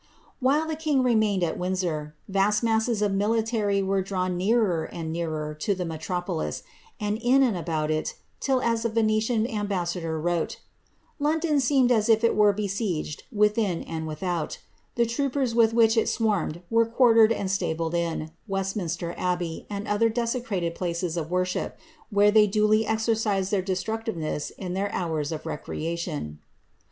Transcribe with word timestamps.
While 0.39 0.67
the 0.67 0.75
king 0.75 1.03
remained 1.03 1.43
at 1.43 1.59
Windsor, 1.59 2.15
vast 2.27 2.63
masses 2.63 3.03
of 3.03 3.11
military 3.11 3.83
were 3.83 4.01
drawn 4.01 4.35
nearer 4.35 4.85
and 4.85 5.13
nearer 5.13 5.53
to 5.53 5.75
the 5.75 5.85
metropolis, 5.85 6.63
and 6.99 7.19
in 7.19 7.43
and 7.43 7.55
about 7.55 7.91
it, 7.91 8.15
till, 8.39 8.63
ai 8.63 8.73
the 8.77 8.89
Venetian 8.89 9.45
ambassador 9.45 10.19
wrote, 10.19 10.49
^ 11.19 11.23
London 11.23 11.59
seemed 11.59 11.91
as 11.91 12.09
if 12.09 12.23
it 12.23 12.35
were 12.35 12.51
besieged 12.51 13.25
within 13.31 13.83
and 13.83 14.07
without; 14.07 14.57
the 14.95 15.05
troopers 15.05 15.53
with 15.53 15.71
which 15.71 15.95
it 15.95 16.09
swarmed 16.09 16.63
were 16.71 16.87
quartered 16.87 17.31
and 17.31 17.51
stabled 17.51 17.93
in" 17.93 18.31
Westminster 18.47 19.13
Abbey 19.19 19.67
and 19.69 19.87
other 19.87 20.09
desecrated 20.09 20.73
places 20.73 21.15
of 21.15 21.29
wor 21.29 21.45
ship, 21.45 21.77
where 22.09 22.31
tliey 22.31 22.49
duly 22.49 22.87
exercised 22.87 23.51
their 23.51 23.61
destructiveness 23.61 24.49
in 24.49 24.73
their 24.73 24.89
hous 24.89 25.31
of 25.31 25.45
recreation. 25.45 26.39